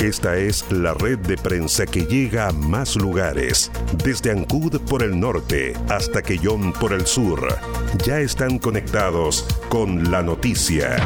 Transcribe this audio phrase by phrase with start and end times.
[0.00, 3.70] Esta es la red de prensa que llega a más lugares,
[4.02, 7.46] desde Ancud por el norte hasta Quellón por el sur.
[8.06, 10.96] Ya están conectados con la noticia.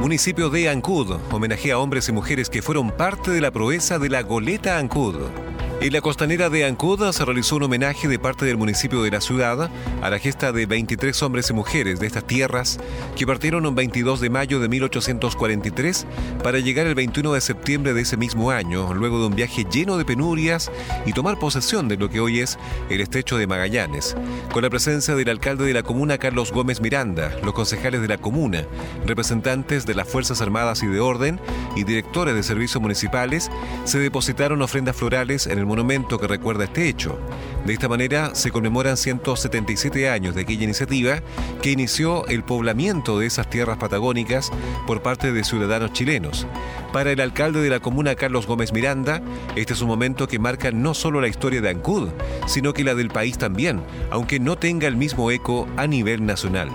[0.00, 4.08] Municipio de Ancud homenajea a hombres y mujeres que fueron parte de la proeza de
[4.08, 5.47] la goleta Ancud.
[5.80, 9.20] En la costanera de Ancuda se realizó un homenaje de parte del municipio de la
[9.20, 9.70] ciudad
[10.02, 12.80] a la gesta de 23 hombres y mujeres de estas tierras
[13.14, 16.04] que partieron un 22 de mayo de 1843
[16.42, 19.96] para llegar el 21 de septiembre de ese mismo año, luego de un viaje lleno
[19.96, 20.68] de penurias
[21.06, 22.58] y tomar posesión de lo que hoy es
[22.90, 24.16] el estrecho de Magallanes,
[24.52, 28.18] con la presencia del alcalde de la comuna Carlos Gómez Miranda, los concejales de la
[28.18, 28.64] comuna,
[29.06, 31.38] representantes de las Fuerzas Armadas y de Orden
[31.76, 33.48] y directores de servicios municipales,
[33.84, 37.18] se depositaron ofrendas florales en el monumento que recuerda este hecho.
[37.64, 41.22] De esta manera se conmemoran 177 años de aquella iniciativa
[41.62, 44.50] que inició el poblamiento de esas tierras patagónicas
[44.86, 46.46] por parte de ciudadanos chilenos.
[46.92, 49.22] Para el alcalde de la comuna Carlos Gómez Miranda,
[49.54, 52.08] este es un momento que marca no solo la historia de Ancud,
[52.46, 56.70] sino que la del país también, aunque no tenga el mismo eco a nivel nacional.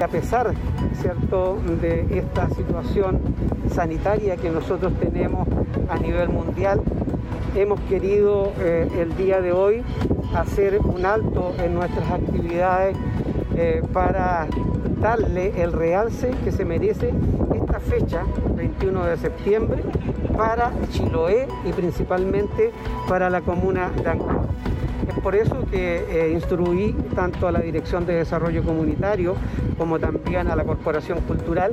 [0.00, 0.52] A pesar
[1.00, 1.58] ¿cierto?
[1.80, 3.18] de esta situación
[3.74, 5.48] sanitaria que nosotros tenemos
[5.88, 6.82] a nivel mundial,
[7.54, 9.82] hemos querido eh, el día de hoy
[10.34, 12.96] hacer un alto en nuestras actividades
[13.56, 14.46] eh, para
[15.00, 17.12] darle el realce que se merece
[17.54, 18.22] esta fecha,
[18.54, 19.82] 21 de septiembre,
[20.36, 22.70] para Chiloé y principalmente
[23.08, 24.35] para la comuna de.
[25.22, 29.34] Por eso que eh, instruí tanto a la Dirección de Desarrollo Comunitario
[29.78, 31.72] como también a la Corporación Cultural,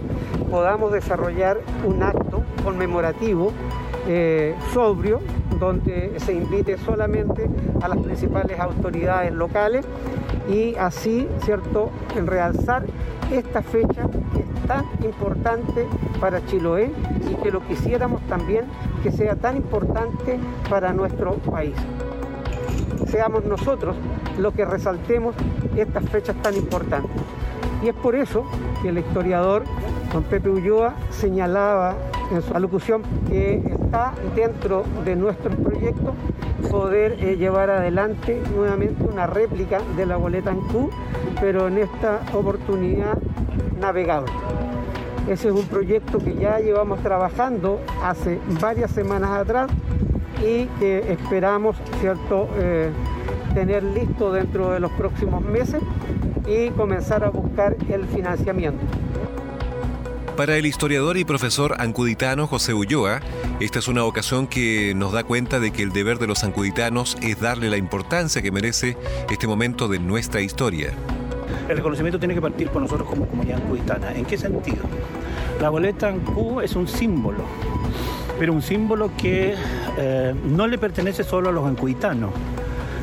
[0.50, 3.52] podamos desarrollar un acto conmemorativo
[4.08, 5.22] eh, sobrio,
[5.60, 7.50] donde se invite solamente
[7.82, 9.86] a las principales autoridades locales
[10.50, 12.84] y así, ¿cierto?, en realzar
[13.32, 15.88] esta fecha que es tan importante
[16.20, 16.92] para Chiloé
[17.30, 18.66] y que lo quisiéramos también
[19.04, 20.40] que sea tan importante
[20.70, 21.76] para nuestro país
[23.14, 23.96] seamos nosotros
[24.40, 25.36] los que resaltemos
[25.78, 27.12] estas fechas tan importantes.
[27.84, 28.44] Y es por eso
[28.82, 29.66] que el historiador
[30.12, 31.96] don Pepe Ulloa señalaba
[32.32, 36.16] en su alocución que está dentro de nuestro proyecto
[36.72, 40.90] poder eh, llevar adelante nuevamente una réplica de la boleta en Q,
[41.40, 43.20] pero en esta oportunidad
[43.80, 44.32] navegable.
[45.30, 49.70] Ese es un proyecto que ya llevamos trabajando hace varias semanas atrás
[50.42, 52.50] y que esperamos ¿cierto?
[52.58, 52.92] Eh,
[53.54, 55.82] tener listo dentro de los próximos meses
[56.48, 58.84] y comenzar a buscar el financiamiento.
[60.36, 63.20] Para el historiador y profesor ancuditano José Ulloa,
[63.60, 67.18] esta es una ocasión que nos da cuenta de que el deber de los ancuditanos
[67.22, 68.98] es darle la importancia que merece
[69.30, 70.92] este momento de nuestra historia.
[71.70, 74.12] El reconocimiento tiene que partir por nosotros como comunidad ancuditana.
[74.14, 74.84] ¿En qué sentido?
[75.62, 77.44] La boleta Ancú es un símbolo,
[78.40, 79.56] pero un símbolo que
[79.98, 82.32] eh, no le pertenece solo a los ancuditanos.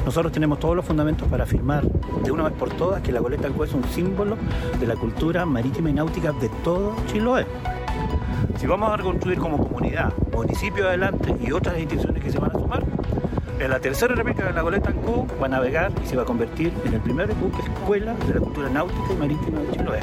[0.04, 1.84] Nosotros tenemos todos los fundamentos para afirmar
[2.24, 4.36] de una vez por todas que la goleta del es un símbolo
[4.78, 7.46] de la cultura marítima y náutica de todo Chiloé.
[8.58, 12.54] Si vamos a reconstruir como comunidad, municipio adelante y otras instituciones que se van a
[12.54, 12.84] sumar,
[13.58, 14.96] en la tercera réplica de la goleta en
[15.40, 18.40] va a navegar y se va a convertir en el primer buque escuela de la
[18.40, 20.00] cultura náutica y marítima de Chiloé.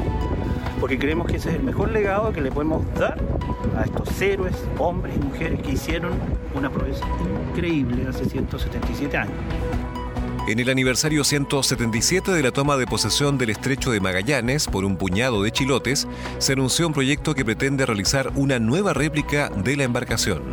[0.79, 3.17] Porque creemos que ese es el mejor legado que le podemos dar
[3.75, 6.13] a estos héroes, hombres y mujeres que hicieron
[6.53, 7.05] una proeza
[7.49, 9.33] increíble hace 177 años.
[10.47, 14.95] En el aniversario 177 de la toma de posesión del estrecho de Magallanes por un
[14.95, 16.07] puñado de chilotes,
[16.37, 20.43] se anunció un proyecto que pretende realizar una nueva réplica de la embarcación.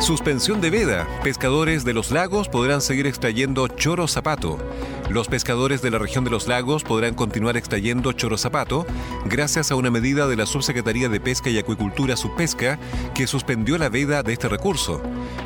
[0.00, 1.06] Suspensión de veda.
[1.22, 4.58] Pescadores de los lagos podrán seguir extrayendo choro zapato.
[5.10, 8.86] Los pescadores de la región de los lagos podrán continuar extrayendo choro zapato
[9.24, 12.78] gracias a una medida de la Subsecretaría de Pesca y Acuicultura Subpesca
[13.12, 15.02] que suspendió la veda de este recurso.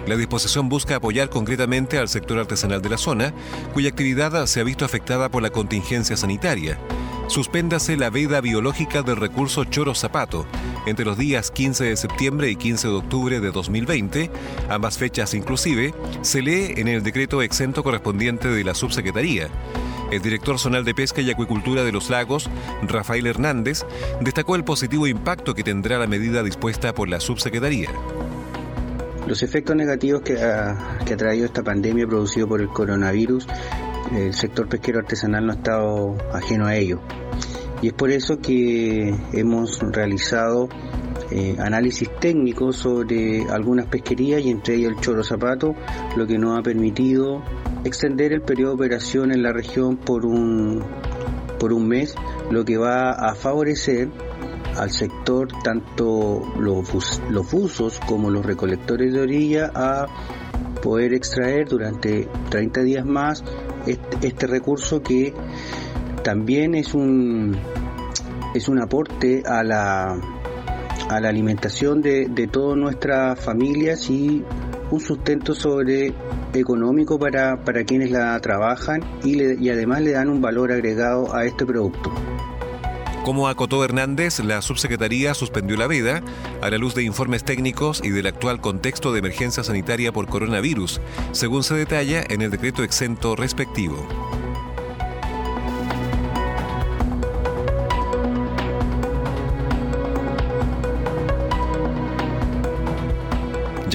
[0.06, 3.32] La disposición busca apoyar concretamente al sector artesanal de la zona,
[3.72, 6.78] cuya actividad se ha visto afectada por la contingencia sanitaria.
[7.28, 10.46] Suspéndase la veda biológica del recurso choro zapato
[10.86, 14.30] entre los días 15 de septiembre y 15 de octubre de 2020,
[14.68, 19.48] ambas fechas inclusive, se lee en el decreto exento correspondiente de la subsecretaría.
[20.10, 22.48] El director zonal de Pesca y Acuicultura de los Lagos,
[22.82, 23.84] Rafael Hernández,
[24.20, 27.90] destacó el positivo impacto que tendrá la medida dispuesta por la subsecretaría.
[29.26, 33.46] Los efectos negativos que ha, que ha traído esta pandemia producido por el coronavirus,
[34.12, 37.00] el sector pesquero artesanal no ha estado ajeno a ello.
[37.84, 40.70] Y es por eso que hemos realizado
[41.30, 45.74] eh, análisis técnicos sobre algunas pesquerías y entre ellas el choro zapato,
[46.16, 47.42] lo que nos ha permitido
[47.84, 50.82] extender el periodo de operación en la región por un,
[51.60, 52.14] por un mes,
[52.50, 54.08] lo que va a favorecer
[54.78, 60.06] al sector, tanto los, los buzos como los recolectores de orilla, a
[60.82, 63.44] poder extraer durante 30 días más
[63.86, 65.34] este, este, recurso que
[66.24, 67.56] también es un,
[68.54, 70.18] es un aporte a la,
[71.08, 74.42] a la alimentación de, de todas nuestras familias y
[74.90, 76.12] un sustento sobre
[76.54, 81.44] económico para, para quienes la trabajan y, y además le dan un valor agregado a
[81.44, 82.12] este producto.
[83.24, 86.22] Como acotó Hernández, la subsecretaría suspendió la veda
[86.60, 91.00] a la luz de informes técnicos y del actual contexto de emergencia sanitaria por coronavirus,
[91.32, 93.96] según se detalla en el decreto exento respectivo.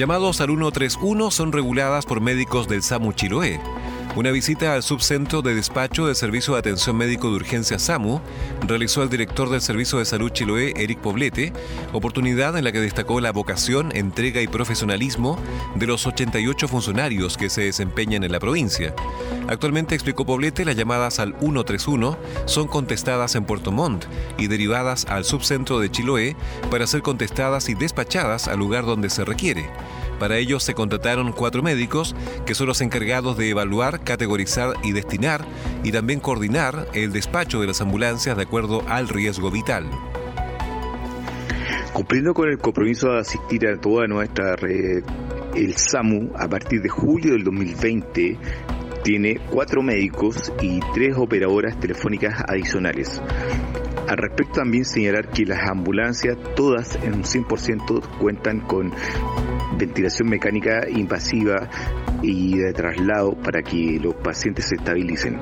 [0.00, 3.60] Llamados al 131 son reguladas por médicos del SAMU Chiloé.
[4.16, 8.22] Una visita al subcentro de despacho del Servicio de Atención Médico de Urgencia SAMU
[8.66, 11.52] realizó el director del Servicio de Salud Chiloé, Eric Poblete,
[11.92, 15.38] oportunidad en la que destacó la vocación, entrega y profesionalismo
[15.74, 18.94] de los 88 funcionarios que se desempeñan en la provincia.
[19.50, 24.04] Actualmente, explicó Poblete, las llamadas al 131 son contestadas en Puerto Montt
[24.38, 26.36] y derivadas al subcentro de Chiloé
[26.70, 29.68] para ser contestadas y despachadas al lugar donde se requiere.
[30.20, 32.14] Para ello se contrataron cuatro médicos
[32.46, 35.44] que son los encargados de evaluar, categorizar y destinar
[35.82, 39.84] y también coordinar el despacho de las ambulancias de acuerdo al riesgo vital.
[41.92, 45.02] Cumpliendo con el compromiso de asistir a toda nuestra red,
[45.56, 48.38] el SAMU a partir de julio del 2020
[49.02, 53.20] tiene cuatro médicos y tres operadoras telefónicas adicionales.
[54.08, 58.92] Al respecto también señalar que las ambulancias todas en un 100% cuentan con
[59.78, 61.68] ventilación mecánica invasiva
[62.22, 65.40] y de traslado para que los pacientes se estabilicen.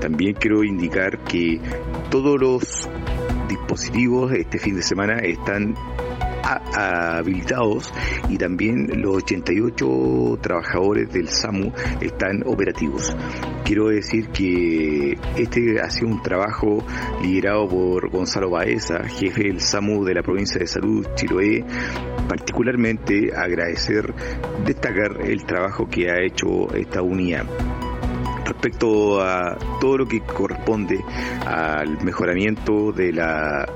[0.00, 1.60] También quiero indicar que
[2.10, 2.88] todos los
[3.48, 5.74] dispositivos este fin de semana están
[6.42, 7.92] habilitados
[8.28, 13.14] y también los 88 trabajadores del SAMU están operativos.
[13.64, 16.84] Quiero decir que este ha sido un trabajo
[17.22, 21.64] liderado por Gonzalo Baeza, jefe del SAMU de la provincia de Salud Chiloé,
[22.28, 24.12] particularmente agradecer,
[24.64, 27.46] destacar el trabajo que ha hecho esta unidad
[28.44, 31.02] respecto a todo lo que corresponde
[31.46, 33.66] al mejoramiento de la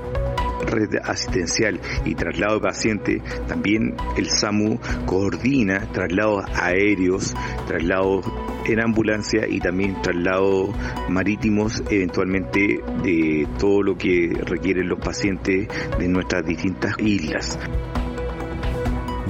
[0.65, 7.33] red asistencial y traslado de pacientes, también el SAMU coordina traslados aéreos,
[7.67, 8.25] traslados
[8.65, 10.69] en ambulancia y también traslados
[11.09, 15.67] marítimos, eventualmente de todo lo que requieren los pacientes
[15.99, 17.57] de nuestras distintas islas.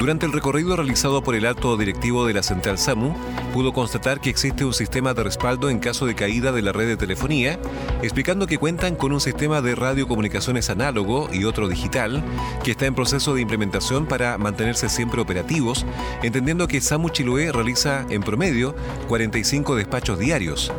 [0.05, 3.15] Durante el recorrido realizado por el alto directivo de la central SAMU,
[3.51, 6.85] pudo constatar que existe un sistema de respaldo en caso de caída de la red
[6.85, 7.57] de telefonía,
[8.03, 12.23] explicando que cuentan con un sistema de radiocomunicaciones análogo y otro digital,
[12.63, 15.87] que está en proceso de implementación para mantenerse siempre operativos,
[16.21, 18.75] entendiendo que SAMU Chiloé realiza en promedio
[19.07, 20.71] 45 despachos diarios.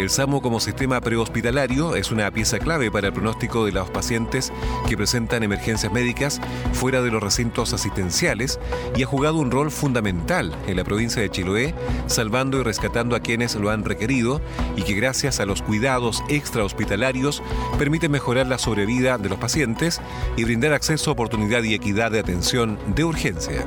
[0.00, 4.50] El SAMU como sistema prehospitalario es una pieza clave para el pronóstico de los pacientes
[4.88, 6.40] que presentan emergencias médicas
[6.72, 8.58] fuera de los recintos asistenciales
[8.96, 11.74] y ha jugado un rol fundamental en la provincia de Chiloé,
[12.06, 14.40] salvando y rescatando a quienes lo han requerido
[14.74, 17.42] y que gracias a los cuidados extrahospitalarios
[17.78, 20.00] permite mejorar la sobrevida de los pacientes
[20.34, 23.66] y brindar acceso, oportunidad y equidad de atención de urgencia.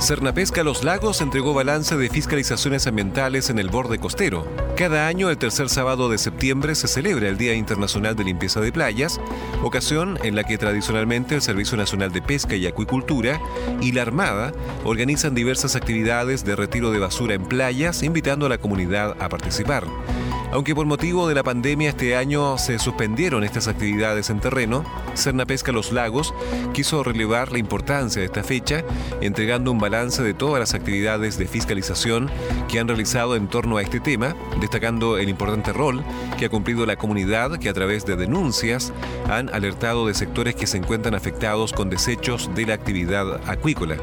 [0.00, 4.46] Cernapesca Los Lagos entregó balance de fiscalizaciones ambientales en el borde costero.
[4.74, 8.72] Cada año, el tercer sábado de septiembre, se celebra el Día Internacional de Limpieza de
[8.72, 9.20] Playas,
[9.62, 13.38] ocasión en la que tradicionalmente el Servicio Nacional de Pesca y Acuicultura
[13.82, 14.52] y la Armada
[14.84, 19.84] organizan diversas actividades de retiro de basura en playas, invitando a la comunidad a participar.
[20.52, 25.46] Aunque por motivo de la pandemia este año se suspendieron estas actividades en terreno, Cerna
[25.46, 26.34] Pesca Los Lagos
[26.72, 28.82] quiso relevar la importancia de esta fecha,
[29.20, 32.28] entregando un balance de todas las actividades de fiscalización
[32.68, 36.02] que han realizado en torno a este tema, destacando el importante rol
[36.36, 38.92] que ha cumplido la comunidad que a través de denuncias
[39.28, 43.98] han alertado de sectores que se encuentran afectados con desechos de la actividad acuícola.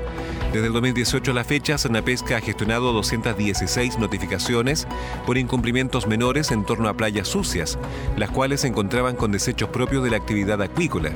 [0.54, 1.75] Desde el 2018 a la fecha,
[2.06, 4.88] Pesca ha gestionado 216 notificaciones
[5.25, 7.77] por incumplimientos menores en torno a playas sucias,
[8.16, 11.12] las cuales se encontraban con desechos propios de la actividad acuícola.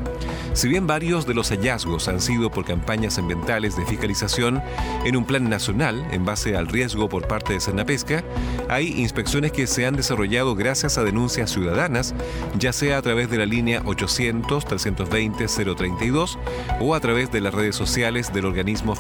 [0.53, 4.61] Si bien varios de los hallazgos han sido por campañas ambientales de fiscalización
[5.05, 8.25] en un plan nacional en base al riesgo por parte de Pesca,
[8.67, 12.13] hay inspecciones que se han desarrollado gracias a denuncias ciudadanas,
[12.59, 16.37] ya sea a través de la línea 800-320-032
[16.81, 18.91] o a través de las redes sociales del organismo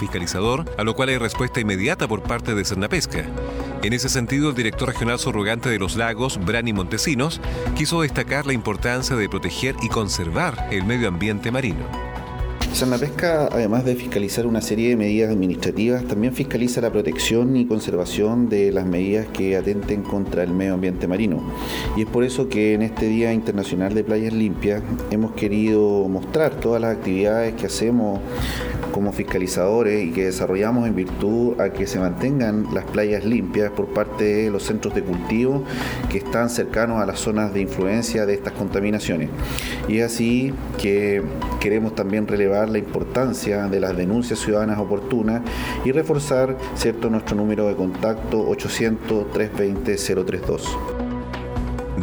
[0.77, 3.25] a lo cual hay respuesta inmediata por parte de Pesca.
[3.83, 7.41] En ese sentido, el director regional surrogante de los lagos, Brani Montesinos,
[7.75, 12.11] quiso destacar la importancia de proteger y conservar el medio ambiente marino.
[12.99, 18.49] Pesca, además de fiscalizar una serie de medidas administrativas, también fiscaliza la protección y conservación
[18.49, 21.43] de las medidas que atenten contra el medio ambiente marino.
[21.97, 26.55] Y es por eso que en este Día Internacional de Playas Limpias hemos querido mostrar
[26.55, 28.19] todas las actividades que hacemos
[28.91, 33.87] como fiscalizadores y que desarrollamos en virtud a que se mantengan las playas limpias por
[33.87, 35.63] parte de los centros de cultivo
[36.09, 39.29] que están cercanos a las zonas de influencia de estas contaminaciones.
[39.87, 41.21] Y es así que
[41.59, 45.41] queremos también relevar la importancia de las denuncias ciudadanas oportunas
[45.85, 51.00] y reforzar cierto nuestro número de contacto 800 320 032.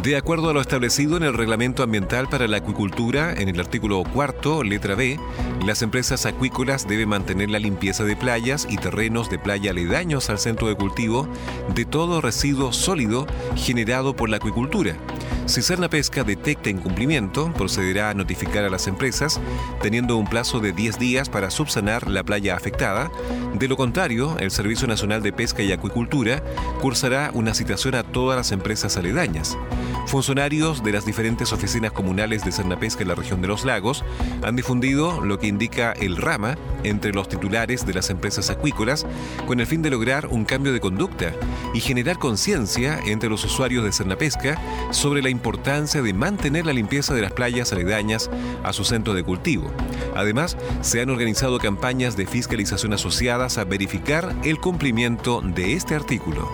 [0.03, 4.01] De acuerdo a lo establecido en el Reglamento Ambiental para la Acuicultura, en el artículo
[4.03, 5.19] cuarto, letra B,
[5.65, 10.39] las empresas acuícolas deben mantener la limpieza de playas y terrenos de playa aledaños al
[10.39, 11.27] centro de cultivo
[11.75, 13.27] de todo residuo sólido
[13.57, 14.95] generado por la acuicultura.
[15.47, 19.41] Si Cerna Pesca detecta incumplimiento, procederá a notificar a las empresas,
[19.81, 23.11] teniendo un plazo de 10 días para subsanar la playa afectada.
[23.55, 26.43] De lo contrario, el Servicio Nacional de Pesca y Acuicultura
[26.81, 29.57] cursará una citación a todas las empresas aledañas.
[30.09, 34.03] Funcionarios de las diferentes oficinas comunales de Pesca en la región de los lagos
[34.41, 39.05] han difundido lo que indica el rama entre los titulares de las empresas acuícolas
[39.45, 41.33] con el fin de lograr un cambio de conducta
[41.75, 47.13] y generar conciencia entre los usuarios de Pesca sobre la importancia de mantener la limpieza
[47.13, 48.31] de las playas aledañas
[48.63, 49.69] a su centro de cultivo.
[50.15, 56.49] Además, se han organizado campañas de fiscalización asociadas a verificar el cumplimiento de este artículo.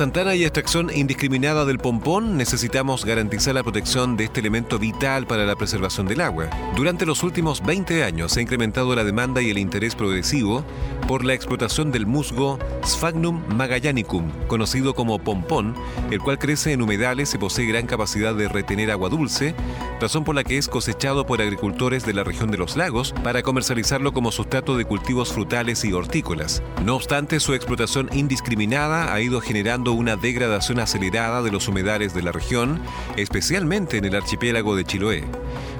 [0.00, 5.44] Santana y extracción indiscriminada del pompón, necesitamos garantizar la protección de este elemento vital para
[5.44, 6.48] la preservación del agua.
[6.74, 10.64] Durante los últimos 20 años se ha incrementado la demanda y el interés progresivo
[11.06, 15.74] por la explotación del musgo Sphagnum magellanicum, conocido como pompón,
[16.10, 19.54] el cual crece en humedales y posee gran capacidad de retener agua dulce,
[20.00, 23.42] razón por la que es cosechado por agricultores de la región de los lagos para
[23.42, 26.62] comercializarlo como sustrato de cultivos frutales y hortícolas.
[26.86, 32.22] No obstante, su explotación indiscriminada ha ido generando una degradación acelerada de los humedales de
[32.22, 32.80] la región,
[33.16, 35.24] especialmente en el archipiélago de Chiloé.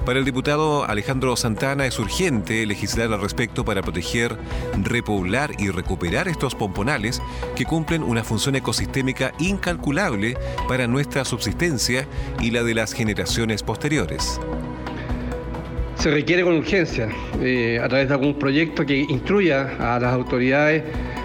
[0.05, 4.35] Para el diputado Alejandro Santana es urgente legislar al respecto para proteger,
[4.83, 7.21] repoblar y recuperar estos pomponales
[7.55, 10.37] que cumplen una función ecosistémica incalculable
[10.67, 12.07] para nuestra subsistencia
[12.39, 14.39] y la de las generaciones posteriores
[16.01, 20.83] se requiere con urgencia, eh, a través de algún proyecto que instruya a las autoridades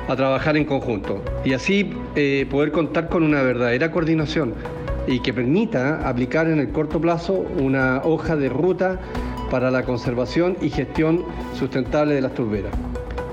[0.09, 4.55] a trabajar en conjunto y así eh, poder contar con una verdadera coordinación
[5.07, 9.01] y que permita aplicar en el corto plazo una hoja de ruta
[9.51, 12.73] para la conservación y gestión sustentable de las turberas.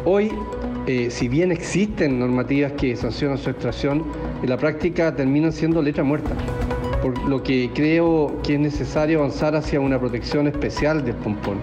[0.05, 0.31] Hoy,
[0.85, 4.03] eh, si bien existen normativas que sancionan su extracción,
[4.41, 6.31] en la práctica terminan siendo letra muerta,
[7.01, 11.57] por lo que creo que es necesario avanzar hacia una protección especial del pompón,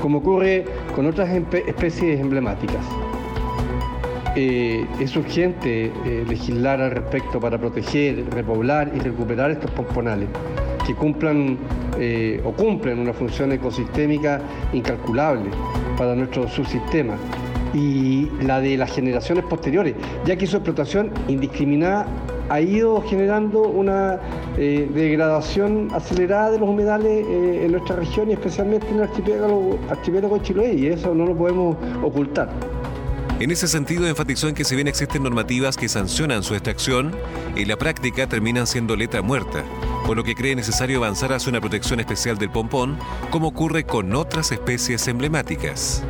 [0.00, 0.64] como ocurre
[0.94, 2.84] con otras especies emblemáticas.
[4.36, 10.28] Eh, es urgente eh, legislar al respecto para proteger, repoblar y recuperar estos pomponales
[10.86, 11.58] que cumplan
[11.98, 14.40] eh, o cumplen una función ecosistémica
[14.72, 15.50] incalculable
[15.98, 17.14] para nuestro subsistema
[17.74, 22.06] y la de las generaciones posteriores, ya que su explotación indiscriminada
[22.48, 24.18] ha ido generando una
[24.56, 30.74] degradación acelerada de los humedales en nuestra región y especialmente en el archipiélago, archipiélago de
[30.74, 32.48] y eso no lo podemos ocultar.
[33.40, 37.16] En ese sentido, enfatizó en que si bien existen normativas que sancionan su extracción,
[37.56, 39.64] en la práctica terminan siendo letra muerta,
[40.06, 42.98] por lo que cree necesario avanzar hacia una protección especial del pompón,
[43.30, 46.04] como ocurre con otras especies emblemáticas.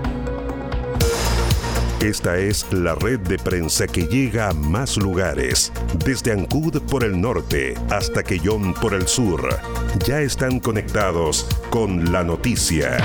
[2.01, 5.73] Esta es la red de prensa que llega a más lugares,
[6.05, 9.49] desde Ancud por el norte hasta Quellón por el sur.
[10.05, 12.99] Ya están conectados con la noticia.